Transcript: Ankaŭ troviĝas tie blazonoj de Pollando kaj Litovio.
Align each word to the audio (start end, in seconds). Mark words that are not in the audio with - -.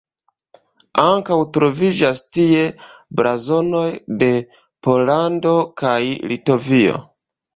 Ankaŭ 1.01 1.35
troviĝas 1.57 2.21
tie 2.37 2.63
blazonoj 3.19 3.85
de 4.23 4.31
Pollando 4.87 5.55
kaj 5.83 5.95
Litovio. 6.33 6.99